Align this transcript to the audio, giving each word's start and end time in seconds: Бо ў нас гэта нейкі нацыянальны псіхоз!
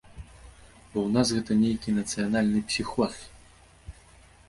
Бо 0.91 0.97
ў 1.03 1.03
нас 1.17 1.27
гэта 1.35 1.51
нейкі 1.63 1.95
нацыянальны 1.99 2.59
псіхоз! 2.73 3.25